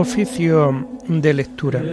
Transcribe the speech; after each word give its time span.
Oficio 0.00 0.88
de 1.08 1.34
lectura. 1.34 1.84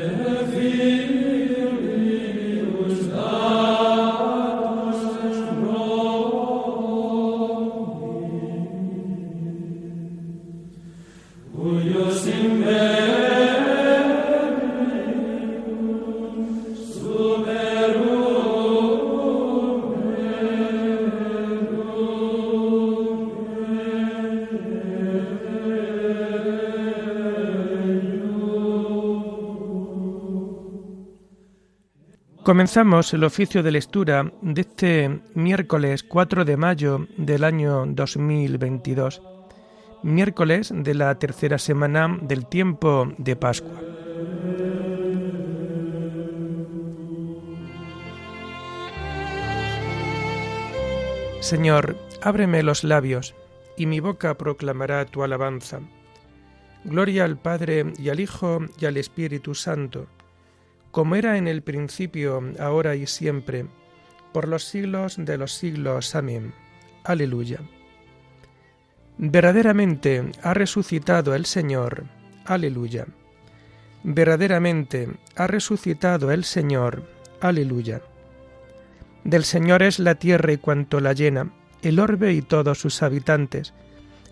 Comenzamos 32.47 33.13
el 33.13 33.25
oficio 33.25 33.61
de 33.61 33.71
lectura 33.71 34.31
de 34.41 34.61
este 34.61 35.19
miércoles 35.33 36.01
4 36.03 36.45
de 36.45 36.55
mayo 36.55 37.05
del 37.17 37.43
año 37.43 37.85
2022, 37.85 39.21
miércoles 40.01 40.71
de 40.73 40.93
la 40.93 41.19
tercera 41.19 41.57
semana 41.57 42.17
del 42.21 42.45
tiempo 42.45 43.11
de 43.17 43.35
Pascua. 43.35 43.81
Señor, 51.41 51.97
ábreme 52.21 52.63
los 52.63 52.85
labios, 52.85 53.35
y 53.75 53.88
mi 53.88 53.99
boca 53.99 54.38
proclamará 54.38 55.03
tu 55.03 55.22
alabanza. 55.22 55.81
Gloria 56.85 57.25
al 57.25 57.38
Padre 57.38 57.91
y 58.00 58.07
al 58.07 58.22
Hijo 58.22 58.59
y 58.79 58.85
al 58.85 58.95
Espíritu 58.95 59.53
Santo 59.53 60.07
como 60.91 61.16
era 61.16 61.38
en 61.38 61.47
el 61.47 61.61
principio, 61.61 62.41
ahora 62.59 62.95
y 62.95 63.07
siempre, 63.07 63.66
por 64.33 64.47
los 64.47 64.63
siglos 64.63 65.16
de 65.17 65.38
los 65.38 65.53
siglos. 65.53 66.16
Amén. 66.16 66.53
Aleluya. 67.03 67.59
Verdaderamente 69.17 70.31
ha 70.44 70.53
resucitado 70.53 71.33
el 71.33 71.45
Señor. 71.45 72.05
Aleluya. 72.45 73.07
Verdaderamente 74.03 75.09
ha 75.35 75.47
resucitado 75.47 76.31
el 76.31 76.44
Señor. 76.44 77.03
Aleluya. 77.41 78.01
Del 79.23 79.44
Señor 79.44 79.83
es 79.83 79.99
la 79.99 80.16
tierra 80.16 80.53
y 80.53 80.57
cuanto 80.57 80.99
la 80.99 81.13
llena, 81.13 81.51
el 81.81 81.99
orbe 81.99 82.33
y 82.33 82.41
todos 82.41 82.79
sus 82.79 83.01
habitantes. 83.03 83.73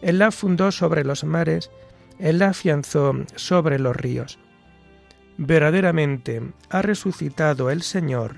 Él 0.02 0.19
la 0.19 0.31
fundó 0.31 0.72
sobre 0.72 1.03
los 1.03 1.23
mares, 1.23 1.72
Él 2.19 2.40
la 2.40 2.50
afianzó 2.50 3.14
sobre 3.36 3.80
los 3.80 3.95
ríos. 3.95 4.40
Verdaderamente 5.38 6.41
ha 6.69 6.81
resucitado 6.81 7.69
el 7.69 7.81
Señor. 7.81 8.38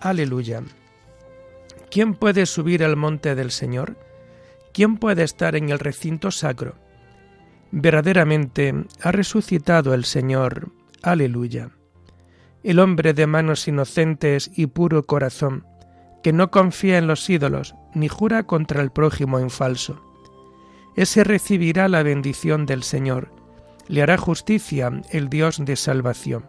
Aleluya. 0.00 0.62
¿Quién 1.90 2.14
puede 2.14 2.44
subir 2.44 2.84
al 2.84 2.96
monte 2.96 3.34
del 3.34 3.50
Señor? 3.50 3.96
¿Quién 4.74 4.98
puede 4.98 5.22
estar 5.22 5.56
en 5.56 5.70
el 5.70 5.78
recinto 5.78 6.30
sacro? 6.30 6.74
Verdaderamente 7.70 8.74
ha 9.00 9.10
resucitado 9.10 9.94
el 9.94 10.04
Señor. 10.04 10.70
Aleluya. 11.02 11.70
El 12.62 12.78
hombre 12.78 13.14
de 13.14 13.26
manos 13.26 13.66
inocentes 13.66 14.50
y 14.54 14.66
puro 14.66 15.04
corazón, 15.04 15.64
que 16.22 16.34
no 16.34 16.50
confía 16.50 16.98
en 16.98 17.06
los 17.06 17.28
ídolos 17.30 17.74
ni 17.94 18.08
jura 18.08 18.42
contra 18.42 18.82
el 18.82 18.90
prójimo 18.90 19.38
en 19.38 19.48
falso. 19.48 20.02
Ese 20.94 21.24
recibirá 21.24 21.88
la 21.88 22.02
bendición 22.02 22.66
del 22.66 22.82
Señor 22.82 23.37
le 23.88 24.02
hará 24.02 24.16
justicia 24.16 24.90
el 25.10 25.28
Dios 25.28 25.64
de 25.64 25.76
salvación. 25.76 26.46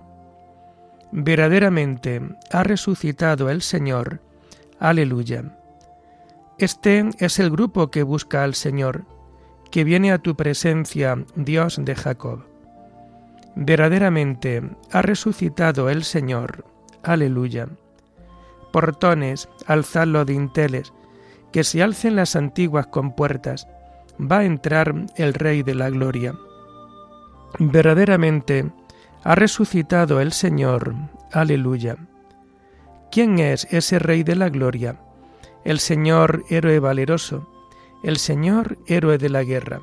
Verdaderamente 1.12 2.22
ha 2.52 2.64
resucitado 2.64 3.50
el 3.50 3.62
Señor. 3.62 4.22
Aleluya. 4.80 5.56
Este 6.60 7.10
es 7.18 7.40
el 7.40 7.50
grupo 7.50 7.90
que 7.90 8.04
busca 8.04 8.44
al 8.44 8.54
Señor, 8.54 9.06
que 9.72 9.84
viene 9.84 10.12
a 10.12 10.20
tu 10.20 10.36
presencia, 10.36 11.26
Dios 11.36 11.80
de 11.82 11.96
Jacob. 11.96 12.44
Verdaderamente 13.56 14.62
ha 14.92 15.02
resucitado 15.02 15.90
el 15.90 16.04
Señor. 16.04 16.66
Aleluya. 17.02 17.70
Portones, 18.72 19.50
alzadlo 19.66 20.26
dinteles, 20.26 20.94
que 21.52 21.64
se 21.64 21.82
alcen 21.82 22.16
las 22.16 22.36
antiguas 22.36 22.88
compuertas, 22.88 23.68
va 24.20 24.40
a 24.40 24.46
entrar 24.46 24.94
el 25.16 25.34
Rey 25.34 25.64
de 25.64 25.76
la 25.76 25.90
Gloria. 25.90 26.36
Verdaderamente 27.58 28.72
ha 29.24 29.36
resucitado 29.36 30.22
el 30.22 30.32
Señor. 30.32 30.96
Aleluya. 31.32 31.98
¿Quién 33.12 33.40
es 33.40 33.68
ese 33.72 34.00
Rey 34.00 34.24
de 34.24 34.36
la 34.36 34.50
Gloria? 34.50 34.98
El 35.66 35.80
Señor 35.80 36.44
héroe 36.50 36.80
valeroso, 36.80 37.50
el 38.04 38.18
Señor 38.18 38.78
héroe 38.88 39.18
de 39.18 39.30
la 39.30 39.44
guerra. 39.44 39.82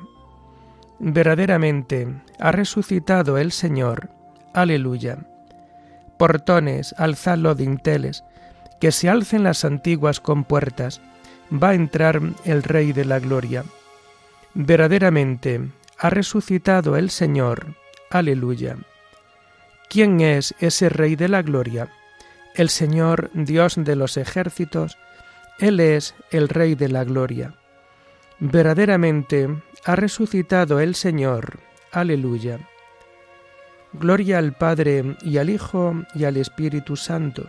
Verdaderamente 0.99 2.07
ha 2.39 2.51
resucitado 2.51 3.37
el 3.37 3.51
Señor. 3.51 4.09
Aleluya. 4.53 5.19
Portones, 6.17 6.95
alzadlo 6.97 7.53
dinteles, 7.53 8.23
que 8.79 8.91
se 8.91 9.09
alcen 9.09 9.43
las 9.43 9.65
antiguas 9.65 10.19
compuertas, 10.19 11.01
va 11.51 11.69
a 11.69 11.75
entrar 11.75 12.21
el 12.43 12.63
Rey 12.63 12.91
de 12.93 13.05
la 13.05 13.19
Gloria. 13.19 13.63
Verdaderamente 14.53 15.69
ha 15.97 16.09
resucitado 16.09 16.95
el 16.95 17.09
Señor. 17.09 17.75
Aleluya. 18.09 18.77
¿Quién 19.89 20.21
es 20.21 20.53
ese 20.59 20.89
Rey 20.89 21.15
de 21.15 21.27
la 21.27 21.41
Gloria? 21.41 21.89
El 22.55 22.69
Señor 22.69 23.29
Dios 23.33 23.75
de 23.77 23.95
los 23.95 24.17
ejércitos, 24.17 24.97
Él 25.59 25.79
es 25.79 26.15
el 26.31 26.49
Rey 26.49 26.75
de 26.75 26.89
la 26.89 27.03
Gloria. 27.03 27.55
Verdaderamente 28.39 29.47
ha 29.85 29.95
resucitado 29.95 30.79
el 30.79 30.95
Señor. 30.95 31.59
Aleluya. 31.91 32.59
Gloria 33.93 34.37
al 34.37 34.53
Padre 34.53 35.17
y 35.21 35.37
al 35.37 35.49
Hijo 35.49 35.95
y 36.13 36.25
al 36.25 36.37
Espíritu 36.37 36.95
Santo, 36.95 37.47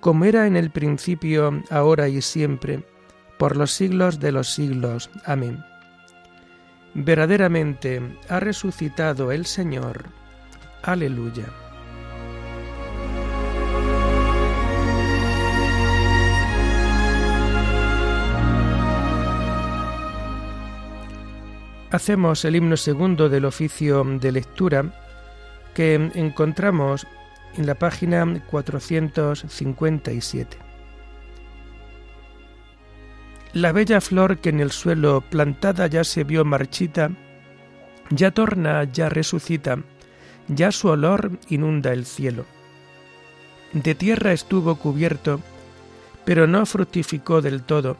como 0.00 0.24
era 0.24 0.46
en 0.46 0.56
el 0.56 0.70
principio, 0.70 1.62
ahora 1.70 2.08
y 2.08 2.22
siempre, 2.22 2.82
por 3.38 3.56
los 3.56 3.70
siglos 3.70 4.18
de 4.18 4.32
los 4.32 4.48
siglos. 4.48 5.10
Amén. 5.24 5.62
Verdaderamente 6.94 8.02
ha 8.28 8.40
resucitado 8.40 9.32
el 9.32 9.46
Señor. 9.46 10.04
Aleluya. 10.82 11.46
Hacemos 21.90 22.44
el 22.46 22.56
himno 22.56 22.76
segundo 22.76 23.28
del 23.28 23.44
oficio 23.44 24.02
de 24.04 24.32
lectura 24.32 24.84
que 25.74 25.94
encontramos 26.14 27.06
en 27.56 27.66
la 27.66 27.74
página 27.74 28.24
457. 28.50 30.71
La 33.54 33.72
bella 33.72 34.00
flor 34.00 34.38
que 34.38 34.48
en 34.48 34.60
el 34.60 34.70
suelo 34.70 35.20
plantada 35.20 35.86
ya 35.86 36.04
se 36.04 36.24
vio 36.24 36.42
marchita, 36.42 37.10
ya 38.08 38.30
torna, 38.30 38.84
ya 38.84 39.10
resucita, 39.10 39.78
ya 40.48 40.72
su 40.72 40.88
olor 40.88 41.32
inunda 41.48 41.92
el 41.92 42.06
cielo. 42.06 42.46
De 43.74 43.94
tierra 43.94 44.32
estuvo 44.32 44.76
cubierto, 44.76 45.40
pero 46.24 46.46
no 46.46 46.64
fructificó 46.64 47.42
del 47.42 47.62
todo, 47.62 47.98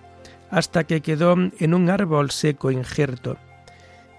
hasta 0.51 0.85
que 0.85 1.03
quedó 1.03 1.35
en 1.35 1.75
un 1.75 1.91
árbol 1.91 2.31
seco 2.31 2.71
injerto, 2.71 3.37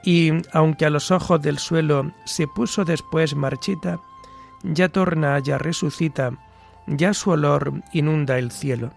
y 0.03 0.31
aunque 0.51 0.85
a 0.85 0.91
los 0.91 1.09
ojos 1.09 1.41
del 1.41 1.57
suelo 1.57 2.11
se 2.25 2.45
puso 2.45 2.85
después 2.85 3.35
marchita, 3.35 3.99
ya 4.61 4.87
torna, 4.87 5.39
ya 5.39 5.57
resucita, 5.57 6.31
ya 6.85 7.11
su 7.15 7.31
olor 7.31 7.73
inunda 7.91 8.37
el 8.37 8.51
cielo. 8.51 8.93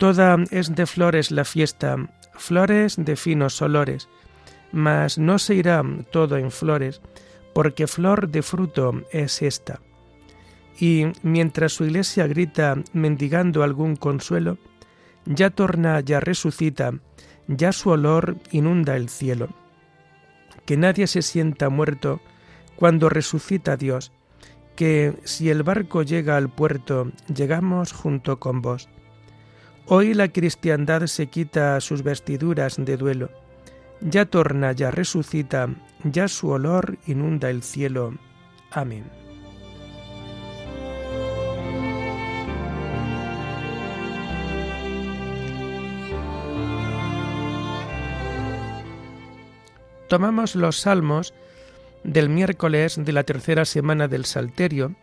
Toda 0.00 0.38
es 0.50 0.74
de 0.74 0.86
flores 0.86 1.30
la 1.30 1.44
fiesta, 1.44 1.94
flores 2.32 2.96
de 2.96 3.16
finos 3.16 3.60
olores, 3.60 4.08
mas 4.72 5.18
no 5.18 5.38
se 5.38 5.54
irá 5.54 5.82
todo 6.10 6.38
en 6.38 6.50
flores, 6.50 7.02
porque 7.52 7.86
flor 7.86 8.30
de 8.30 8.40
fruto 8.40 9.02
es 9.12 9.42
esta. 9.42 9.82
Y 10.78 11.04
mientras 11.22 11.74
su 11.74 11.84
iglesia 11.84 12.26
grita 12.26 12.76
mendigando 12.94 13.62
algún 13.62 13.94
consuelo, 13.94 14.56
ya 15.26 15.50
torna, 15.50 16.00
ya 16.00 16.18
resucita, 16.18 16.94
ya 17.46 17.70
su 17.70 17.90
olor 17.90 18.38
inunda 18.52 18.96
el 18.96 19.10
cielo. 19.10 19.50
Que 20.64 20.78
nadie 20.78 21.08
se 21.08 21.20
sienta 21.20 21.68
muerto 21.68 22.22
cuando 22.74 23.10
resucita 23.10 23.76
Dios, 23.76 24.12
que 24.76 25.12
si 25.24 25.50
el 25.50 25.62
barco 25.62 26.02
llega 26.02 26.38
al 26.38 26.48
puerto, 26.48 27.12
llegamos 27.28 27.92
junto 27.92 28.40
con 28.40 28.62
vos 28.62 28.88
Hoy 29.86 30.14
la 30.14 30.28
cristiandad 30.28 31.06
se 31.06 31.26
quita 31.26 31.80
sus 31.80 32.02
vestiduras 32.02 32.76
de 32.76 32.96
duelo 32.96 33.30
ya 34.00 34.24
torna, 34.24 34.72
ya 34.72 34.90
resucita, 34.90 35.68
ya 36.04 36.28
su 36.28 36.48
olor 36.48 36.98
inunda 37.06 37.50
el 37.50 37.62
cielo. 37.62 38.14
Amén. 38.70 39.04
Tomamos 50.08 50.56
los 50.56 50.80
salmos 50.80 51.34
del 52.02 52.30
miércoles 52.30 52.98
de 52.98 53.12
la 53.12 53.22
tercera 53.22 53.64
semana 53.64 54.08
del 54.08 54.24
Salterio 54.24 54.96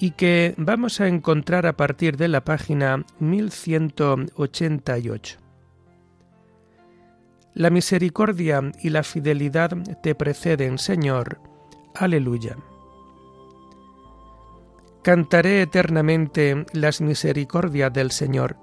y 0.00 0.10
que 0.12 0.54
vamos 0.56 1.00
a 1.02 1.08
encontrar 1.08 1.66
a 1.66 1.76
partir 1.76 2.16
de 2.16 2.28
la 2.28 2.42
página 2.42 3.04
1188. 3.18 5.38
La 7.52 7.68
misericordia 7.68 8.72
y 8.80 8.88
la 8.88 9.02
fidelidad 9.02 9.72
te 10.02 10.14
preceden, 10.14 10.78
Señor. 10.78 11.38
Aleluya. 11.94 12.56
Cantaré 15.02 15.60
eternamente 15.60 16.64
las 16.72 17.02
misericordias 17.02 17.92
del 17.92 18.10
Señor. 18.10 18.56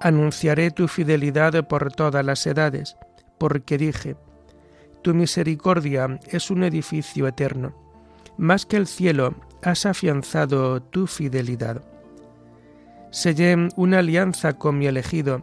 Anunciaré 0.00 0.70
tu 0.70 0.86
fidelidad 0.86 1.66
por 1.66 1.92
todas 1.92 2.24
las 2.24 2.46
edades, 2.46 2.94
porque 3.38 3.76
dije, 3.76 4.14
tu 5.02 5.14
misericordia 5.14 6.20
es 6.28 6.48
un 6.48 6.62
edificio 6.62 7.26
eterno. 7.26 7.74
Más 8.36 8.66
que 8.66 8.76
el 8.76 8.86
cielo 8.86 9.34
has 9.62 9.86
afianzado 9.86 10.80
tu 10.82 11.06
fidelidad. 11.06 11.82
Sellé 13.10 13.68
una 13.76 13.98
alianza 13.98 14.54
con 14.54 14.78
mi 14.78 14.86
elegido, 14.86 15.42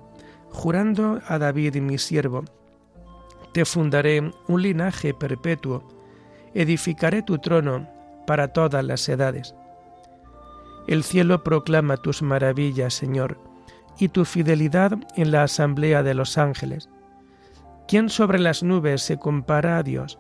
jurando 0.49 1.19
a 1.27 1.37
David 1.37 1.77
mi 1.77 1.97
siervo. 1.97 2.45
Te 3.53 3.65
fundaré 3.65 4.31
un 4.47 4.61
linaje 4.61 5.13
perpetuo, 5.13 5.83
edificaré 6.53 7.21
tu 7.21 7.37
trono 7.37 7.87
para 8.25 8.49
todas 8.49 8.83
las 8.83 9.07
edades. 9.09 9.53
El 10.87 11.03
cielo 11.03 11.43
proclama 11.43 11.97
tus 11.97 12.21
maravillas, 12.21 12.93
Señor, 12.93 13.37
y 13.99 14.09
tu 14.09 14.25
fidelidad 14.25 14.97
en 15.15 15.31
la 15.31 15.43
asamblea 15.43 16.03
de 16.03 16.13
los 16.13 16.37
ángeles. 16.37 16.89
¿Quién 17.87 18.09
sobre 18.09 18.39
las 18.39 18.63
nubes 18.63 19.01
se 19.01 19.17
compara 19.17 19.77
a 19.77 19.83
Dios? 19.83 20.19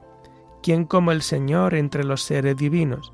¿Quién 0.63 0.85
como 0.85 1.11
el 1.11 1.21
Señor 1.21 1.73
entre 1.73 2.03
los 2.03 2.23
seres 2.23 2.57
divinos? 2.57 3.13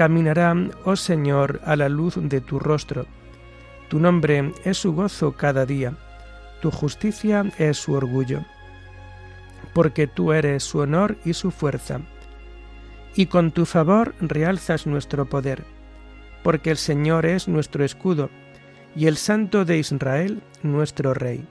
caminará, 0.00 0.54
oh 0.86 0.96
Señor, 0.96 1.60
a 1.62 1.76
la 1.76 1.90
luz 1.90 2.14
de 2.16 2.40
tu 2.40 2.58
rostro. 2.58 3.04
Tu 3.90 4.00
nombre 4.00 4.54
es 4.64 4.78
su 4.78 4.94
gozo 4.94 5.32
cada 5.32 5.66
día, 5.66 5.92
tu 6.62 6.70
justicia 6.70 7.44
es 7.58 7.76
su 7.76 7.92
orgullo, 7.92 8.42
porque 9.74 10.06
tú 10.06 10.32
eres 10.32 10.62
su 10.62 10.78
honor 10.78 11.18
y 11.26 11.34
su 11.34 11.50
fuerza, 11.50 12.00
y 13.14 13.26
con 13.26 13.52
tu 13.52 13.66
favor 13.66 14.14
realzas 14.22 14.86
nuestro 14.86 15.26
poder, 15.26 15.64
porque 16.42 16.70
el 16.70 16.78
Señor 16.78 17.26
es 17.26 17.46
nuestro 17.46 17.84
escudo, 17.84 18.30
y 18.96 19.06
el 19.06 19.18
Santo 19.18 19.66
de 19.66 19.76
Israel 19.76 20.42
nuestro 20.62 21.12
Rey. 21.12 21.46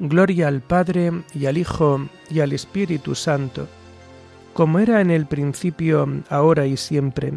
Gloria 0.00 0.48
al 0.48 0.60
Padre 0.60 1.22
y 1.32 1.46
al 1.46 1.56
Hijo 1.56 2.00
y 2.30 2.40
al 2.40 2.52
Espíritu 2.52 3.14
Santo, 3.14 3.68
como 4.58 4.80
era 4.80 5.00
en 5.00 5.12
el 5.12 5.24
principio, 5.26 6.04
ahora 6.30 6.66
y 6.66 6.76
siempre, 6.76 7.34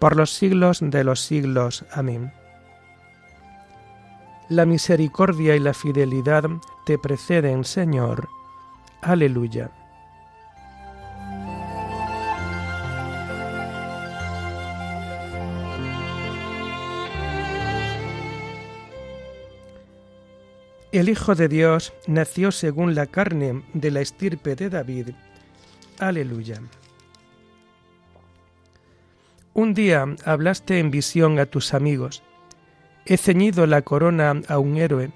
por 0.00 0.16
los 0.16 0.32
siglos 0.32 0.80
de 0.82 1.04
los 1.04 1.20
siglos. 1.20 1.84
Amén. 1.92 2.32
La 4.48 4.66
misericordia 4.66 5.54
y 5.54 5.60
la 5.60 5.72
fidelidad 5.72 6.42
te 6.84 6.98
preceden, 6.98 7.62
Señor. 7.62 8.28
Aleluya. 9.02 9.70
El 20.90 21.08
Hijo 21.08 21.36
de 21.36 21.46
Dios 21.46 21.92
nació 22.08 22.50
según 22.50 22.96
la 22.96 23.06
carne 23.06 23.62
de 23.74 23.92
la 23.92 24.00
estirpe 24.00 24.56
de 24.56 24.70
David. 24.70 25.10
Aleluya. 25.98 26.60
Un 29.54 29.74
día 29.74 30.06
hablaste 30.24 30.78
en 30.78 30.90
visión 30.90 31.38
a 31.38 31.46
tus 31.46 31.74
amigos. 31.74 32.22
He 33.04 33.16
ceñido 33.16 33.66
la 33.66 33.82
corona 33.82 34.40
a 34.48 34.58
un 34.58 34.76
héroe, 34.76 35.10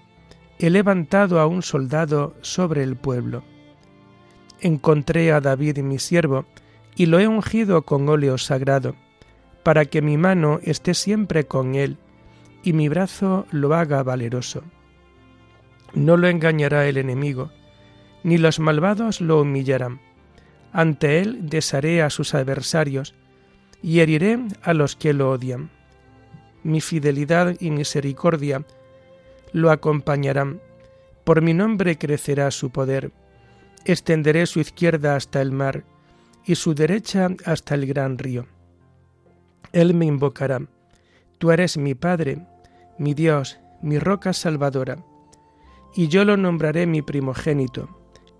he 0.59 0.71
levantado 0.71 1.41
a 1.41 1.47
un 1.47 1.63
soldado 1.63 2.35
sobre 2.41 2.83
el 2.83 2.97
pueblo. 2.97 3.45
Encontré 4.61 5.33
a 5.33 5.41
David 5.41 5.79
mi 5.79 5.99
siervo, 5.99 6.47
y 6.95 7.07
lo 7.07 7.19
he 7.19 7.27
ungido 7.27 7.83
con 7.83 8.09
óleo 8.09 8.39
sagrado, 8.39 8.95
para 9.63 9.85
que 9.85 10.03
mi 10.03 10.17
mano 10.17 10.61
esté 10.63 10.95
siempre 10.95 11.45
con 11.45 11.75
él, 11.75 11.99
y 12.63 12.73
mi 12.73 12.89
brazo 12.89 13.47
lo 13.51 13.75
haga 13.75 14.03
valeroso 14.03 14.63
no 15.95 16.17
lo 16.17 16.29
engañará 16.29 16.87
el 16.87 16.97
enemigo, 16.97 17.51
ni 18.23 18.39
los 18.39 18.59
malvados 18.61 19.21
lo 19.21 19.41
humillarán. 19.41 20.01
Ante 20.73 21.21
él 21.21 21.49
desharé 21.49 22.03
a 22.03 22.11
sus 22.11 22.35
adversarios, 22.35 23.15
y 23.83 24.01
heriré 24.01 24.39
a 24.63 24.75
los 24.75 24.97
que 24.97 25.13
lo 25.13 25.31
odian. 25.31 25.71
Mi 26.63 26.81
fidelidad 26.81 27.57
y 27.61 27.71
misericordia 27.71 28.65
lo 29.53 29.71
acompañarán. 29.71 30.61
Por 31.25 31.43
mi 31.43 31.53
nombre 31.53 31.99
crecerá 31.99 32.51
su 32.51 32.71
poder. 32.71 33.11
Extenderé 33.85 34.47
su 34.47 34.61
izquierda 34.61 35.17
hasta 35.17 35.43
el 35.43 35.51
mar, 35.51 35.85
y 36.45 36.55
su 36.55 36.75
derecha 36.75 37.29
hasta 37.45 37.75
el 37.75 37.87
gran 37.87 38.19
río. 38.19 38.47
Él 39.73 39.95
me 39.95 40.07
invocará. 40.07 40.61
Tú 41.39 41.51
eres 41.51 41.77
mi 41.77 41.95
Padre, 41.95 42.47
mi 42.99 43.15
Dios, 43.15 43.59
mi 43.83 43.99
roca 43.99 44.33
salvadora 44.33 44.99
y 45.95 46.09
yo 46.09 46.25
lo 46.25 46.37
nombraré 46.37 46.87
mi 46.87 47.03
primogénito, 47.03 47.89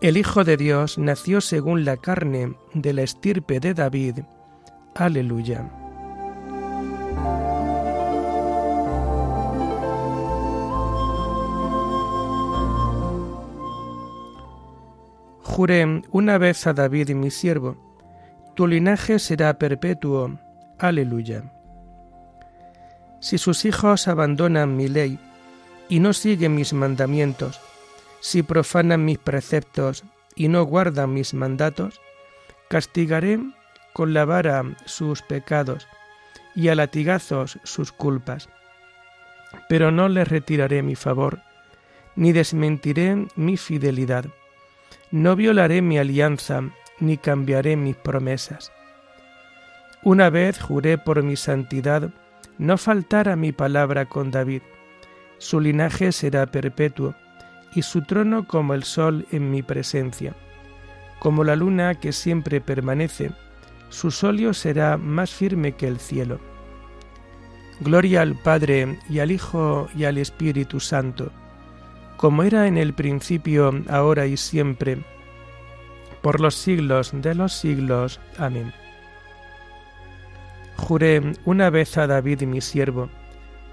El 0.00 0.16
Hijo 0.16 0.44
de 0.44 0.56
Dios 0.56 0.96
nació 0.96 1.42
según 1.42 1.84
la 1.84 1.98
carne 1.98 2.56
de 2.72 2.94
la 2.94 3.02
estirpe 3.02 3.60
de 3.60 3.74
David. 3.74 4.20
Aleluya. 4.94 5.70
Juré 15.42 16.02
una 16.10 16.38
vez 16.38 16.66
a 16.66 16.72
David 16.72 17.10
mi 17.10 17.30
siervo, 17.30 17.76
tu 18.56 18.66
linaje 18.66 19.18
será 19.18 19.58
perpetuo. 19.58 20.38
Aleluya. 20.78 21.52
Si 23.20 23.36
sus 23.36 23.66
hijos 23.66 24.08
abandonan 24.08 24.78
mi 24.78 24.88
ley 24.88 25.18
y 25.90 26.00
no 26.00 26.14
siguen 26.14 26.54
mis 26.54 26.72
mandamientos, 26.72 27.60
si 28.20 28.42
profanan 28.42 29.04
mis 29.04 29.18
preceptos 29.18 30.04
y 30.34 30.48
no 30.48 30.64
guardan 30.64 31.12
mis 31.12 31.34
mandatos, 31.34 32.00
castigaré 32.68 33.40
con 33.92 34.14
la 34.14 34.24
vara 34.24 34.64
sus 34.84 35.22
pecados 35.22 35.88
y 36.54 36.68
a 36.68 36.74
latigazos 36.74 37.58
sus 37.64 37.92
culpas. 37.92 38.48
Pero 39.68 39.90
no 39.90 40.08
les 40.08 40.28
retiraré 40.28 40.82
mi 40.82 40.94
favor, 40.94 41.40
ni 42.14 42.32
desmentiré 42.32 43.26
mi 43.34 43.56
fidelidad. 43.56 44.26
No 45.10 45.34
violaré 45.34 45.82
mi 45.82 45.98
alianza, 45.98 46.62
ni 47.00 47.16
cambiaré 47.16 47.76
mis 47.76 47.96
promesas. 47.96 48.70
Una 50.02 50.30
vez 50.30 50.60
juré 50.60 50.98
por 50.98 51.22
mi 51.22 51.36
santidad 51.36 52.10
no 52.58 52.78
faltar 52.78 53.28
a 53.28 53.36
mi 53.36 53.52
palabra 53.52 54.06
con 54.06 54.30
David. 54.30 54.62
Su 55.38 55.60
linaje 55.60 56.12
será 56.12 56.46
perpetuo, 56.46 57.14
y 57.74 57.82
su 57.82 58.02
trono 58.02 58.46
como 58.46 58.74
el 58.74 58.84
sol 58.84 59.26
en 59.32 59.50
mi 59.50 59.62
presencia. 59.62 60.34
Como 61.18 61.44
la 61.44 61.56
luna 61.56 61.94
que 61.94 62.12
siempre 62.12 62.60
permanece, 62.60 63.30
su 63.90 64.10
solio 64.10 64.54
será 64.54 64.96
más 64.96 65.30
firme 65.30 65.72
que 65.72 65.86
el 65.86 65.98
cielo. 65.98 66.40
Gloria 67.80 68.22
al 68.22 68.34
Padre 68.34 68.98
y 69.08 69.18
al 69.18 69.30
Hijo 69.30 69.88
y 69.96 70.04
al 70.04 70.18
Espíritu 70.18 70.80
Santo, 70.80 71.32
como 72.16 72.42
era 72.42 72.66
en 72.66 72.76
el 72.76 72.92
principio, 72.92 73.72
ahora 73.88 74.26
y 74.26 74.36
siempre, 74.36 75.02
por 76.20 76.40
los 76.40 76.54
siglos 76.54 77.12
de 77.14 77.34
los 77.34 77.52
siglos. 77.52 78.20
Amén. 78.38 78.72
Juré 80.76 81.22
una 81.44 81.70
vez 81.70 81.96
a 81.98 82.06
David 82.06 82.42
mi 82.42 82.60
siervo, 82.60 83.08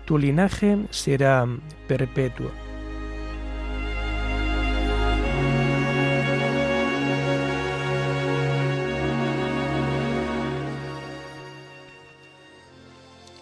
tu 0.06 0.18
linaje 0.18 0.78
será 0.90 1.46
perpetuo. 1.88 2.52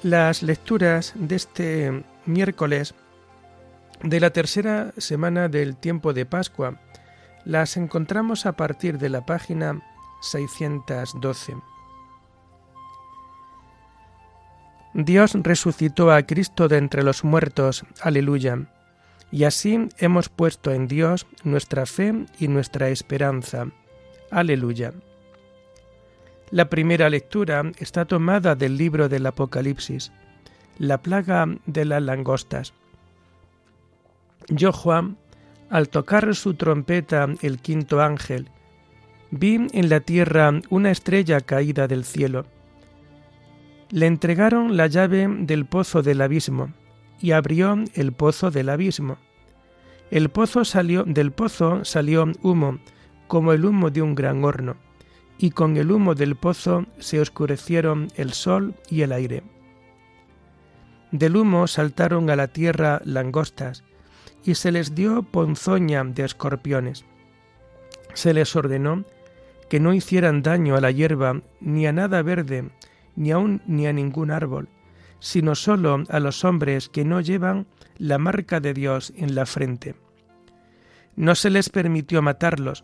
Las 0.05 0.43
lecturas 0.43 1.13
de 1.15 1.35
este 1.35 2.03
miércoles 2.27 2.93
de 4.03 4.19
la 4.19 4.29
tercera 4.29 4.93
semana 4.97 5.49
del 5.49 5.75
tiempo 5.77 6.13
de 6.13 6.27
Pascua 6.27 6.79
las 7.43 7.75
encontramos 7.75 8.45
a 8.45 8.51
partir 8.51 8.99
de 8.99 9.09
la 9.09 9.25
página 9.25 9.81
612. 10.21 11.55
Dios 14.93 15.33
resucitó 15.41 16.11
a 16.11 16.21
Cristo 16.21 16.67
de 16.67 16.77
entre 16.77 17.01
los 17.01 17.23
muertos, 17.23 17.83
aleluya, 17.99 18.59
y 19.31 19.45
así 19.45 19.89
hemos 19.97 20.29
puesto 20.29 20.69
en 20.69 20.87
Dios 20.87 21.25
nuestra 21.43 21.87
fe 21.87 22.27
y 22.37 22.47
nuestra 22.47 22.89
esperanza, 22.89 23.69
aleluya. 24.29 24.93
La 26.55 26.69
primera 26.69 27.09
lectura 27.09 27.69
está 27.79 28.05
tomada 28.05 28.55
del 28.55 28.77
libro 28.77 29.09
del 29.09 29.25
Apocalipsis, 29.25 30.13
la 30.77 31.01
plaga 31.01 31.49
de 31.65 31.83
las 31.83 32.01
langostas. 32.01 32.73
Yo, 34.47 34.71
Juan, 34.71 35.17
al 35.69 35.89
tocar 35.89 36.33
su 36.33 36.53
trompeta 36.53 37.27
el 37.41 37.59
quinto 37.59 37.99
ángel, 37.99 38.47
vi 39.31 39.67
en 39.73 39.89
la 39.89 39.99
tierra 39.99 40.53
una 40.69 40.91
estrella 40.91 41.41
caída 41.41 41.89
del 41.89 42.05
cielo. 42.05 42.45
Le 43.89 44.05
entregaron 44.05 44.77
la 44.77 44.87
llave 44.87 45.27
del 45.27 45.65
pozo 45.65 46.03
del 46.03 46.21
abismo 46.21 46.69
y 47.19 47.31
abrió 47.31 47.75
el 47.95 48.13
pozo 48.13 48.49
del 48.49 48.69
abismo. 48.69 49.17
El 50.09 50.29
pozo 50.29 50.63
salió 50.63 51.03
del 51.03 51.33
pozo 51.33 51.83
salió 51.83 52.31
humo 52.43 52.79
como 53.27 53.51
el 53.51 53.65
humo 53.65 53.89
de 53.89 54.01
un 54.01 54.15
gran 54.15 54.45
horno 54.45 54.77
y 55.37 55.51
con 55.51 55.77
el 55.77 55.91
humo 55.91 56.15
del 56.15 56.35
pozo 56.35 56.85
se 56.99 57.19
oscurecieron 57.19 58.07
el 58.15 58.33
sol 58.33 58.75
y 58.89 59.01
el 59.01 59.11
aire. 59.11 59.43
Del 61.11 61.37
humo 61.37 61.67
saltaron 61.67 62.29
a 62.29 62.35
la 62.35 62.47
tierra 62.47 63.01
langostas, 63.05 63.83
y 64.43 64.55
se 64.55 64.71
les 64.71 64.93
dio 64.93 65.23
ponzoña 65.23 66.03
de 66.03 66.23
escorpiones. 66.23 67.05
Se 68.13 68.33
les 68.33 68.55
ordenó 68.55 69.03
que 69.69 69.79
no 69.79 69.93
hicieran 69.93 70.43
daño 70.43 70.75
a 70.75 70.81
la 70.81 70.91
hierba, 70.91 71.41
ni 71.59 71.87
a 71.87 71.91
nada 71.91 72.21
verde, 72.21 72.69
ni 73.15 73.31
aun 73.31 73.61
ni 73.65 73.87
a 73.87 73.93
ningún 73.93 74.29
árbol, 74.29 74.69
sino 75.19 75.55
sólo 75.55 76.03
a 76.09 76.19
los 76.19 76.45
hombres 76.45 76.89
que 76.89 77.03
no 77.03 77.21
llevan 77.21 77.65
la 77.97 78.17
marca 78.17 78.59
de 78.59 78.73
Dios 78.73 79.11
en 79.15 79.33
la 79.33 79.45
frente. 79.45 79.95
No 81.15 81.33
se 81.33 81.49
les 81.49 81.69
permitió 81.69 82.21
matarlos, 82.21 82.83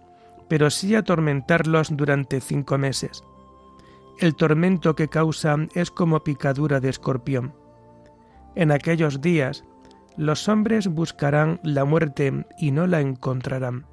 pero 0.52 0.70
sí 0.70 0.96
atormentarlos 0.96 1.96
durante 1.96 2.42
cinco 2.42 2.78
meses. 2.78 3.24
El 4.20 4.36
tormento 4.36 4.96
que 4.96 5.08
causan 5.08 5.70
es 5.76 5.92
como 5.92 6.26
picadura 6.26 6.82
de 6.82 6.90
escorpión. 6.90 7.54
En 8.56 8.72
aquellos 8.72 9.22
días 9.22 9.64
los 10.18 10.50
hombres 10.50 10.90
buscarán 10.90 11.62
la 11.64 11.86
muerte 11.86 12.46
y 12.58 12.72
no 12.72 12.86
la 12.86 13.00
encontrarán. 13.00 13.86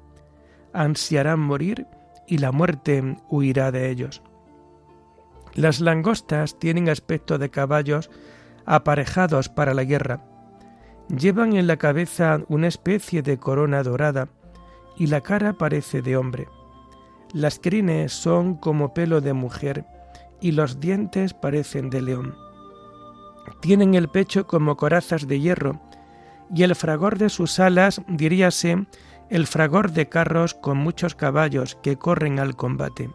Ansiarán 0.73 1.39
morir 1.39 1.87
y 2.27 2.39
la 2.39 2.51
muerte 2.51 3.15
huirá 3.29 3.71
de 3.71 3.89
ellos. 3.89 4.21
Las 5.53 5.79
langostas 5.79 6.59
tienen 6.59 6.89
aspecto 6.89 7.37
de 7.37 7.49
caballos 7.49 8.11
aparejados 8.65 9.47
para 9.47 9.73
la 9.73 9.85
guerra. 9.85 10.25
Llevan 11.07 11.55
en 11.55 11.67
la 11.67 11.77
cabeza 11.77 12.41
una 12.49 12.67
especie 12.67 13.21
de 13.21 13.37
corona 13.37 13.81
dorada 13.81 14.27
y 14.99 15.07
la 15.07 15.21
cara 15.21 15.53
parece 15.53 16.03
de 16.03 16.17
hombre. 16.17 16.47
Las 17.33 17.57
crines 17.57 18.11
son 18.11 18.55
como 18.55 18.93
pelo 18.93 19.21
de 19.21 19.33
mujer 19.33 19.85
y 20.41 20.51
los 20.51 20.79
dientes 20.79 21.33
parecen 21.33 21.89
de 21.89 22.01
león. 22.01 22.35
Tienen 23.61 23.95
el 23.95 24.09
pecho 24.09 24.45
como 24.45 24.77
corazas 24.77 25.25
de 25.27 25.39
hierro 25.39 25.79
y 26.53 26.63
el 26.63 26.75
fragor 26.75 27.17
de 27.17 27.29
sus 27.29 27.59
alas 27.59 28.01
diríase 28.07 28.85
el 29.29 29.47
fragor 29.47 29.91
de 29.91 30.09
carros 30.09 30.53
con 30.53 30.77
muchos 30.77 31.15
caballos 31.15 31.75
que 31.81 31.97
corren 31.97 32.39
al 32.39 32.55
combate. 32.55 33.09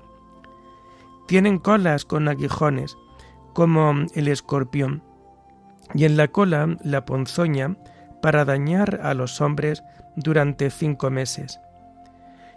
Tienen 1.26 1.58
colas 1.58 2.04
con 2.04 2.28
aguijones, 2.28 2.96
como 3.52 3.94
el 4.14 4.28
escorpión, 4.28 5.02
y 5.92 6.04
en 6.04 6.16
la 6.16 6.28
cola 6.28 6.76
la 6.82 7.04
ponzoña 7.04 7.76
para 8.22 8.44
dañar 8.44 9.00
a 9.02 9.12
los 9.14 9.40
hombres 9.40 9.82
durante 10.16 10.70
cinco 10.70 11.10
meses 11.10 11.60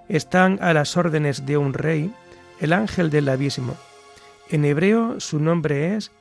están 0.09 0.59
a 0.61 0.73
las 0.73 0.97
órdenes 0.97 1.45
de 1.45 1.57
un 1.57 1.73
rey, 1.73 2.13
el 2.59 2.73
ángel 2.73 3.09
del 3.09 3.29
abismo. 3.29 3.75
En 4.49 4.65
hebreo 4.65 5.19
su 5.19 5.39
nombre 5.39 5.95
es 5.95 6.11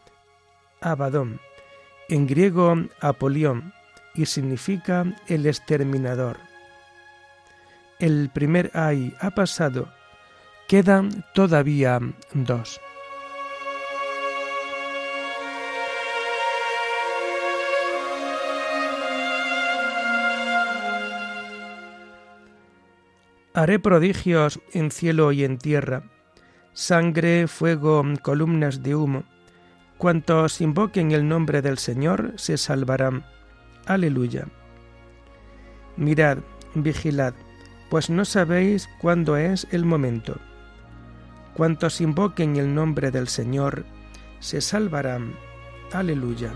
Abadón, 0.80 1.40
en 2.08 2.26
griego 2.26 2.74
Apolión, 3.00 3.72
y 4.14 4.26
significa 4.26 5.04
el 5.28 5.46
exterminador. 5.46 6.38
El 7.98 8.30
primer 8.32 8.70
ay 8.74 9.14
ha 9.20 9.30
pasado, 9.30 9.88
quedan 10.68 11.24
todavía 11.34 12.00
dos. 12.32 12.80
Haré 23.56 23.78
prodigios 23.78 24.60
en 24.74 24.90
cielo 24.90 25.32
y 25.32 25.42
en 25.42 25.56
tierra, 25.56 26.02
sangre, 26.74 27.46
fuego, 27.48 28.04
columnas 28.20 28.82
de 28.82 28.94
humo. 28.94 29.24
Cuantos 29.96 30.60
invoquen 30.60 31.12
el 31.12 31.26
nombre 31.26 31.62
del 31.62 31.78
Señor 31.78 32.34
se 32.36 32.58
salvarán. 32.58 33.24
Aleluya. 33.86 34.46
Mirad, 35.96 36.36
vigilad, 36.74 37.32
pues 37.88 38.10
no 38.10 38.26
sabéis 38.26 38.90
cuándo 39.00 39.38
es 39.38 39.66
el 39.70 39.86
momento. 39.86 40.36
Cuantos 41.54 42.02
invoquen 42.02 42.56
el 42.56 42.74
nombre 42.74 43.10
del 43.10 43.26
Señor 43.26 43.86
se 44.38 44.60
salvarán. 44.60 45.32
Aleluya. 45.94 46.52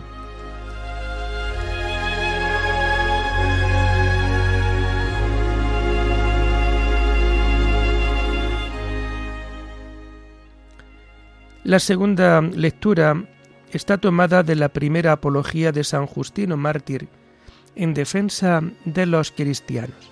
La 11.70 11.78
segunda 11.78 12.40
lectura 12.40 13.22
está 13.70 13.96
tomada 13.96 14.42
de 14.42 14.56
la 14.56 14.70
primera 14.70 15.12
apología 15.12 15.70
de 15.70 15.84
San 15.84 16.04
Justino 16.04 16.56
Mártir 16.56 17.08
en 17.76 17.94
defensa 17.94 18.60
de 18.84 19.06
los 19.06 19.30
cristianos. 19.30 20.10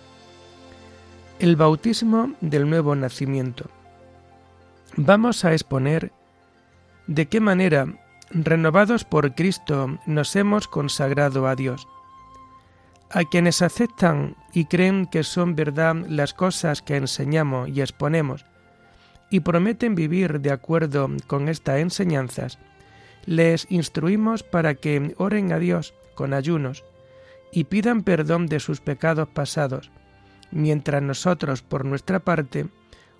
El 1.40 1.56
bautismo 1.56 2.32
del 2.40 2.70
nuevo 2.70 2.94
nacimiento. 2.94 3.68
Vamos 4.94 5.44
a 5.44 5.52
exponer 5.52 6.12
de 7.08 7.26
qué 7.26 7.40
manera, 7.40 7.92
renovados 8.30 9.02
por 9.02 9.34
Cristo, 9.34 9.98
nos 10.06 10.36
hemos 10.36 10.68
consagrado 10.68 11.48
a 11.48 11.56
Dios. 11.56 11.88
A 13.10 13.24
quienes 13.24 13.62
aceptan 13.62 14.36
y 14.52 14.66
creen 14.66 15.06
que 15.06 15.24
son 15.24 15.56
verdad 15.56 15.96
las 16.08 16.34
cosas 16.34 16.82
que 16.82 16.94
enseñamos 16.94 17.68
y 17.68 17.80
exponemos, 17.80 18.46
y 19.30 19.40
prometen 19.40 19.94
vivir 19.94 20.40
de 20.40 20.50
acuerdo 20.50 21.08
con 21.26 21.48
estas 21.48 21.80
enseñanzas, 21.80 22.58
les 23.26 23.70
instruimos 23.70 24.42
para 24.42 24.74
que 24.74 25.14
oren 25.18 25.52
a 25.52 25.58
Dios 25.58 25.94
con 26.14 26.32
ayunos 26.32 26.84
y 27.52 27.64
pidan 27.64 28.02
perdón 28.02 28.46
de 28.46 28.60
sus 28.60 28.80
pecados 28.80 29.28
pasados, 29.28 29.90
mientras 30.50 31.02
nosotros, 31.02 31.62
por 31.62 31.84
nuestra 31.84 32.20
parte, 32.20 32.66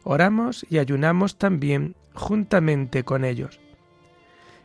oramos 0.05 0.67
y 0.71 0.79
ayunamos 0.79 1.37
también 1.37 1.95
juntamente 2.15 3.05
con 3.05 3.25
ellos. 3.25 3.61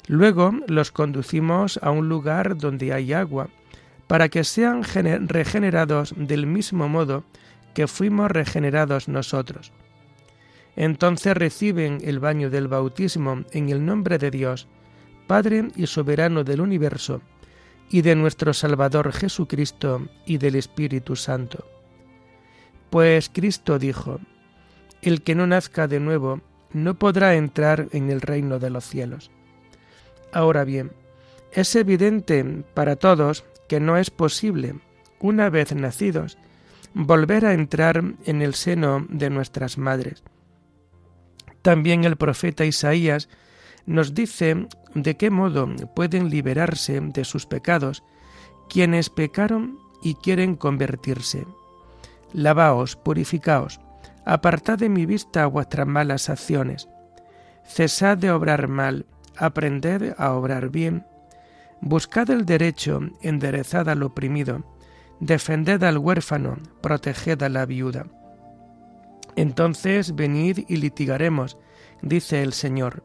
Luego 0.08 0.54
los 0.68 0.92
conducimos 0.92 1.80
a 1.82 1.92
un 1.92 2.10
lugar 2.10 2.58
donde 2.58 2.94
hay 2.94 3.14
agua, 3.14 3.50
para 4.08 4.30
que 4.30 4.44
sean 4.44 4.84
regenerados 4.84 6.14
del 6.18 6.46
mismo 6.46 6.90
modo 6.90 7.24
que 7.74 7.88
fuimos 7.88 8.30
regenerados 8.30 9.08
nosotros. 9.08 9.72
Entonces 10.76 11.36
reciben 11.36 12.00
el 12.04 12.20
baño 12.20 12.50
del 12.50 12.68
bautismo 12.68 13.44
en 13.52 13.70
el 13.70 13.86
nombre 13.86 14.18
de 14.18 14.32
Dios, 14.32 14.68
Padre 15.28 15.70
y 15.76 15.88
soberano 15.88 16.44
del 16.44 16.62
universo, 16.62 17.22
y 17.90 18.02
de 18.02 18.16
nuestro 18.16 18.54
Salvador 18.54 19.12
Jesucristo 19.14 20.08
y 20.26 20.38
del 20.38 20.56
Espíritu 20.56 21.16
Santo. 21.16 21.66
Pues 22.90 23.30
Cristo 23.30 23.78
dijo, 23.80 24.20
El 25.02 25.22
que 25.22 25.36
no 25.36 25.48
nazca 25.48 25.88
de 25.88 26.00
nuevo 26.00 26.42
no 26.74 26.96
podrá 26.96 27.36
entrar 27.36 27.88
en 27.92 28.10
el 28.10 28.22
reino 28.22 28.60
de 28.60 28.70
los 28.70 28.86
cielos. 28.86 29.32
Ahora 30.32 30.64
bien, 30.64 30.92
es 31.52 31.76
evidente 31.76 32.44
para 32.74 32.96
todos 32.96 33.46
que 33.70 33.80
no 33.80 33.98
es 33.98 34.10
posible, 34.10 34.76
una 35.20 35.50
vez 35.50 35.74
nacidos, 35.76 36.38
volver 36.94 37.46
a 37.46 37.54
entrar 37.54 38.04
en 38.26 38.42
el 38.42 38.56
seno 38.56 39.06
de 39.10 39.30
nuestras 39.30 39.78
madres. 39.78 40.24
También 41.64 42.04
el 42.04 42.18
profeta 42.18 42.66
Isaías 42.66 43.30
nos 43.86 44.14
dice 44.14 44.68
de 44.94 45.18
qué 45.18 45.32
modo 45.32 45.68
pueden 45.96 46.30
liberarse 46.30 47.00
de 47.00 47.26
sus 47.26 47.46
pecados 47.48 48.04
quienes 48.70 49.10
pecaron 49.10 49.80
y 50.04 50.16
quieren 50.16 50.56
convertirse. 50.56 51.48
Lavaos, 52.34 52.96
purificaos, 52.98 53.80
apartad 54.26 54.78
de 54.78 54.90
mi 54.90 55.06
vista 55.06 55.46
vuestras 55.48 55.88
malas 55.88 56.30
acciones. 56.30 56.90
Cesad 57.66 58.18
de 58.18 58.32
obrar 58.32 58.68
mal, 58.68 59.06
aprended 59.38 60.16
a 60.18 60.34
obrar 60.34 60.70
bien. 60.70 61.06
Buscad 61.80 62.30
el 62.30 62.46
derecho, 62.46 63.00
enderezad 63.22 63.88
al 63.88 64.04
oprimido, 64.04 64.64
defended 65.22 65.82
al 65.84 65.98
huérfano, 65.98 66.58
proteged 66.82 67.42
a 67.42 67.50
la 67.50 67.66
viuda. 67.66 68.06
Entonces 69.36 70.16
venid 70.16 70.66
y 70.68 70.78
litigaremos, 70.78 71.58
dice 72.02 72.44
el 72.44 72.54
Señor. 72.54 73.04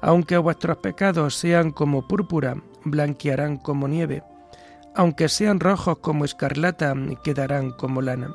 Aunque 0.00 0.38
vuestros 0.38 0.78
pecados 0.78 1.34
sean 1.34 1.70
como 1.70 2.06
púrpura, 2.06 2.56
blanquearán 2.84 3.56
como 3.56 3.88
nieve. 3.88 4.22
Aunque 4.94 5.28
sean 5.28 5.60
rojos 5.60 5.98
como 5.98 6.24
escarlata, 6.24 6.94
quedarán 7.22 7.70
como 7.70 8.02
lana. 8.02 8.34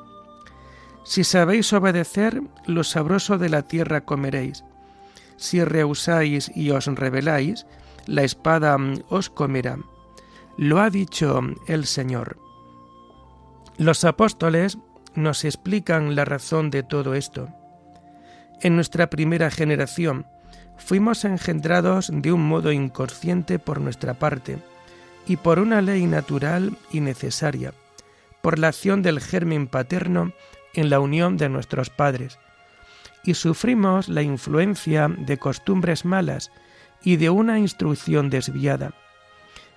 Si 1.04 1.24
sabéis 1.24 1.74
obedecer, 1.74 2.42
lo 2.66 2.84
sabroso 2.84 3.38
de 3.38 3.50
la 3.50 3.64
tierra 3.64 4.02
comeréis. 4.02 4.64
Si 5.36 5.64
rehusáis 5.64 6.52
y 6.56 6.72
os 6.72 6.86
rebeláis, 6.86 7.66
la 8.06 8.24
espada 8.24 8.78
os 9.10 9.30
comerá. 9.30 9.78
Lo 10.58 10.80
ha 10.80 10.90
dicho 10.90 11.42
el 11.68 11.86
Señor. 11.86 12.38
Los 13.78 14.06
apóstoles 14.06 14.78
nos 15.16 15.46
explican 15.46 16.16
la 16.16 16.26
razón 16.26 16.70
de 16.70 16.84
todo 16.84 17.14
esto. 17.14 17.50
En 18.62 18.76
nuestra 18.76 19.10
primera 19.10 19.52
generación, 19.52 20.26
fuimos 20.78 21.26
engendrados 21.26 22.10
de 22.14 22.32
un 22.32 22.48
modo 22.48 22.72
inconsciente 22.72 23.60
por 23.60 23.80
nuestra 23.82 24.14
parte 24.14 24.58
y 25.28 25.38
por 25.38 25.60
una 25.60 25.82
ley 25.82 26.06
natural 26.06 26.78
y 26.92 27.00
necesaria, 27.00 27.74
por 28.42 28.60
la 28.60 28.70
acción 28.70 29.02
del 29.02 29.20
germen 29.20 29.68
paterno 29.68 30.34
en 30.74 30.90
la 30.90 31.00
unión 31.00 31.38
de 31.38 31.50
nuestros 31.50 31.90
padres, 31.90 32.40
y 33.24 33.36
sufrimos 33.36 34.10
la 34.10 34.22
influencia 34.22 35.08
de 35.08 35.38
costumbres 35.38 36.04
malas 36.04 36.52
y 37.04 37.18
de 37.18 37.30
una 37.30 37.60
instrucción 37.60 38.30
desviada. 38.30 38.94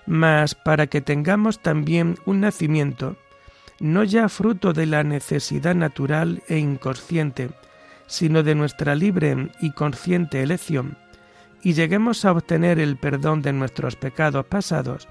Mas 0.05 0.55
para 0.55 0.87
que 0.87 1.01
tengamos 1.01 1.61
también 1.61 2.17
un 2.25 2.41
nacimiento, 2.41 3.17
no 3.79 4.03
ya 4.03 4.29
fruto 4.29 4.73
de 4.73 4.85
la 4.85 5.03
necesidad 5.03 5.75
natural 5.75 6.41
e 6.47 6.57
inconsciente, 6.57 7.49
sino 8.07 8.43
de 8.43 8.55
nuestra 8.55 8.95
libre 8.95 9.49
y 9.61 9.71
consciente 9.71 10.41
elección, 10.41 10.97
y 11.61 11.73
lleguemos 11.73 12.25
a 12.25 12.31
obtener 12.31 12.79
el 12.79 12.97
perdón 12.97 13.41
de 13.41 13.53
nuestros 13.53 13.95
pecados 13.95 14.45
pasados, 14.45 15.07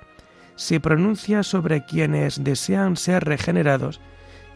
se 0.57 0.81
pronuncia 0.81 1.43
sobre 1.43 1.85
quienes 1.85 2.43
desean 2.43 2.97
ser 2.97 3.25
regenerados 3.25 4.01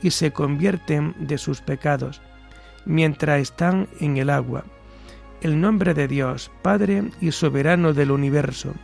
y 0.03 0.11
se 0.11 0.33
convierten 0.33 1.15
de 1.19 1.37
sus 1.37 1.61
pecados, 1.61 2.23
mientras 2.87 3.41
están 3.41 3.87
en 4.01 4.17
el 4.17 4.31
agua. 4.31 4.65
El 5.43 5.61
nombre 5.61 5.95
de 5.95 6.09
Dios, 6.09 6.51
Padre 6.63 7.05
y 7.21 7.33
Soberano 7.33 7.93
del 7.93 8.11
universo, 8.11 8.75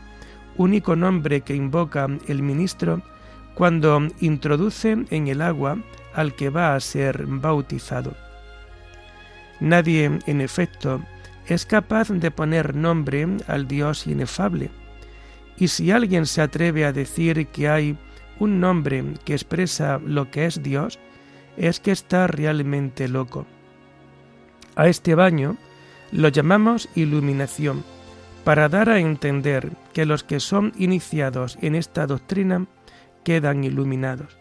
único 0.57 0.95
nombre 0.95 1.41
que 1.41 1.55
invoca 1.55 2.07
el 2.29 2.43
ministro 2.43 3.03
cuando 3.57 4.07
introduce 4.21 4.99
en 5.09 5.29
el 5.29 5.41
agua 5.41 5.79
al 6.13 6.35
que 6.35 6.51
va 6.51 6.75
a 6.75 6.81
ser 6.81 7.25
bautizado. 7.27 8.15
Nadie, 9.61 10.19
en 10.27 10.41
efecto, 10.43 11.01
es 11.47 11.65
capaz 11.65 12.11
de 12.11 12.31
poner 12.31 12.75
nombre 12.75 13.27
al 13.47 13.67
Dios 13.67 14.07
inefable. 14.07 14.69
Y 15.57 15.69
si 15.69 15.91
alguien 15.91 16.27
se 16.27 16.43
atreve 16.43 16.85
a 16.85 16.93
decir 16.93 17.47
que 17.47 17.67
hay 17.67 17.97
un 18.39 18.61
nombre 18.61 19.03
que 19.25 19.33
expresa 19.33 19.99
lo 20.05 20.31
que 20.31 20.45
es 20.45 20.63
Dios, 20.63 20.99
es 21.57 21.81
que 21.81 21.93
está 21.93 22.27
realmente 22.27 23.09
loco. 23.09 23.47
A 24.75 24.87
este 24.89 25.15
baño 25.15 25.57
lo 26.13 26.29
llamamos 26.29 26.91
iluminación, 26.95 27.85
para 28.45 28.69
dar 28.69 28.91
a 28.91 28.99
entender 28.99 29.73
que 29.95 30.05
los 30.05 30.25
que 30.25 30.41
son 30.41 30.75
iniciados 30.77 31.57
en 31.63 31.75
esta 31.75 32.07
doctrina 32.07 32.67
quedan 33.27 33.65
iluminados. 33.65 34.39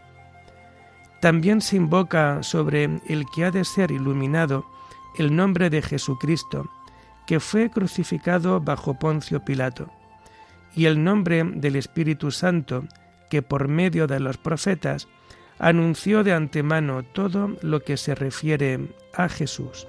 También 1.20 1.60
se 1.60 1.74
invoca 1.74 2.44
sobre 2.44 2.84
el 3.08 3.26
que 3.34 3.44
ha 3.44 3.50
de 3.50 3.64
ser 3.64 3.90
iluminado 3.90 4.64
el 5.18 5.34
nombre 5.34 5.70
de 5.70 5.82
Jesucristo, 5.82 6.70
que 7.26 7.40
fue 7.40 7.68
crucificado 7.68 8.60
bajo 8.60 8.96
Poncio 8.96 9.44
Pilato, 9.44 9.90
y 10.72 10.84
el 10.84 11.02
nombre 11.02 11.42
del 11.42 11.74
Espíritu 11.74 12.30
Santo, 12.30 12.84
que 13.28 13.42
por 13.42 13.66
medio 13.66 14.06
de 14.06 14.20
los 14.20 14.36
profetas 14.36 15.08
anunció 15.58 16.22
de 16.22 16.32
antemano 16.32 17.02
todo 17.02 17.56
lo 17.62 17.80
que 17.80 17.96
se 17.96 18.14
refiere 18.14 18.94
a 19.16 19.28
Jesús. 19.28 19.88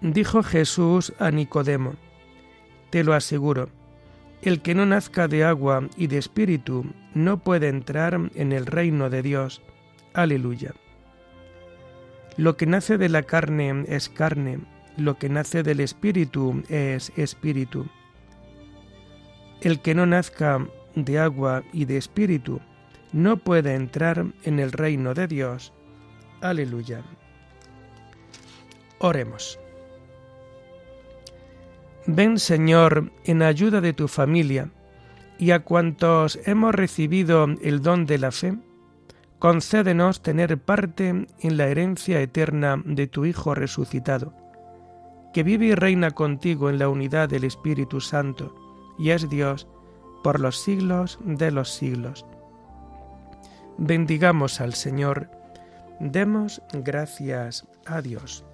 Dijo 0.00 0.42
Jesús 0.42 1.12
a 1.18 1.30
Nicodemo, 1.30 1.94
te 2.88 3.04
lo 3.04 3.12
aseguro, 3.12 3.68
el 4.40 4.62
que 4.62 4.74
no 4.74 4.86
nazca 4.86 5.28
de 5.28 5.44
agua 5.44 5.88
y 5.94 6.06
de 6.06 6.16
espíritu 6.16 6.86
no 7.14 7.38
puede 7.40 7.68
entrar 7.68 8.18
en 8.34 8.52
el 8.52 8.64
reino 8.64 9.10
de 9.10 9.20
Dios. 9.20 9.60
Aleluya. 10.14 10.74
Lo 12.38 12.56
que 12.56 12.64
nace 12.64 12.96
de 12.96 13.10
la 13.10 13.24
carne 13.24 13.84
es 13.88 14.08
carne, 14.08 14.60
lo 14.96 15.18
que 15.18 15.28
nace 15.28 15.62
del 15.62 15.80
espíritu 15.80 16.62
es 16.70 17.12
espíritu. 17.16 17.86
El 19.60 19.82
que 19.82 19.94
no 19.94 20.06
nazca 20.06 20.66
de 20.94 21.18
agua 21.18 21.62
y 21.74 21.84
de 21.84 21.98
espíritu 21.98 22.60
no 23.12 23.36
puede 23.36 23.74
entrar 23.74 24.24
en 24.44 24.58
el 24.58 24.72
reino 24.72 25.12
de 25.12 25.26
Dios. 25.26 25.74
Aleluya. 26.40 27.02
Oremos. 28.98 29.58
Ven 32.06 32.38
Señor 32.38 33.12
en 33.24 33.42
ayuda 33.42 33.80
de 33.80 33.92
tu 33.92 34.08
familia 34.08 34.70
y 35.38 35.50
a 35.50 35.60
cuantos 35.60 36.38
hemos 36.46 36.74
recibido 36.74 37.46
el 37.62 37.82
don 37.82 38.06
de 38.06 38.18
la 38.18 38.30
fe, 38.30 38.56
concédenos 39.38 40.22
tener 40.22 40.58
parte 40.58 41.08
en 41.08 41.56
la 41.56 41.68
herencia 41.68 42.20
eterna 42.20 42.80
de 42.84 43.06
tu 43.06 43.24
Hijo 43.24 43.54
resucitado, 43.54 44.34
que 45.32 45.42
vive 45.42 45.66
y 45.66 45.74
reina 45.74 46.10
contigo 46.10 46.68
en 46.70 46.78
la 46.78 46.88
unidad 46.88 47.28
del 47.28 47.44
Espíritu 47.44 48.00
Santo, 48.00 48.54
y 48.98 49.10
es 49.10 49.28
Dios 49.28 49.66
por 50.22 50.40
los 50.40 50.58
siglos 50.58 51.18
de 51.24 51.50
los 51.50 51.70
siglos. 51.70 52.26
Bendigamos 53.78 54.60
al 54.60 54.74
Señor, 54.74 55.30
demos 56.00 56.60
gracias 56.72 57.66
a 57.86 58.02
Dios. 58.02 58.44